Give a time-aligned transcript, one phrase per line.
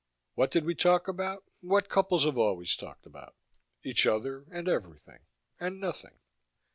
[0.33, 1.43] What did we talk about?
[1.59, 3.35] What couples have always talked about:
[3.83, 5.27] Each other, and everything,
[5.59, 6.17] and nothing.